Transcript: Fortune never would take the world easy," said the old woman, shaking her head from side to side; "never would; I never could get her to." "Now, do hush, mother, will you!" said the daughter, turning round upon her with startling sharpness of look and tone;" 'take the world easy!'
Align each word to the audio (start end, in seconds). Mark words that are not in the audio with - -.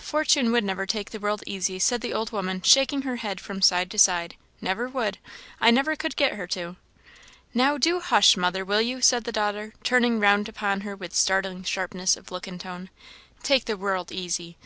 Fortune 0.00 0.50
never 0.50 0.82
would 0.82 0.88
take 0.88 1.10
the 1.10 1.20
world 1.20 1.44
easy," 1.46 1.78
said 1.78 2.00
the 2.00 2.12
old 2.12 2.32
woman, 2.32 2.60
shaking 2.60 3.02
her 3.02 3.14
head 3.18 3.40
from 3.40 3.62
side 3.62 3.88
to 3.92 3.98
side; 4.00 4.34
"never 4.60 4.88
would; 4.88 5.18
I 5.60 5.70
never 5.70 5.94
could 5.94 6.16
get 6.16 6.32
her 6.32 6.48
to." 6.48 6.74
"Now, 7.54 7.78
do 7.78 8.00
hush, 8.00 8.36
mother, 8.36 8.64
will 8.64 8.82
you!" 8.82 9.00
said 9.00 9.22
the 9.22 9.30
daughter, 9.30 9.74
turning 9.84 10.18
round 10.18 10.48
upon 10.48 10.80
her 10.80 10.96
with 10.96 11.14
startling 11.14 11.62
sharpness 11.62 12.16
of 12.16 12.32
look 12.32 12.48
and 12.48 12.60
tone;" 12.60 12.90
'take 13.44 13.66
the 13.66 13.76
world 13.76 14.10
easy!' 14.10 14.56